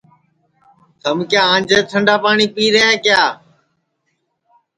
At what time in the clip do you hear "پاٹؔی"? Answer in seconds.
2.23-2.47